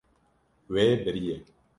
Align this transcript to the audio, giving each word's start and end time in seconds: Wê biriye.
Wê 0.71 0.85
biriye. 1.05 1.37